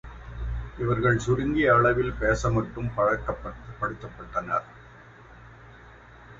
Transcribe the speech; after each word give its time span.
இவர்கள் 0.77 1.19
சுருங்கிய 1.19 1.73
அளவில் 1.73 2.11
பேச 2.13 2.49
மட்டும் 2.49 2.89
பழக்கப்படுத்தப்பட்டனர். 2.97 4.67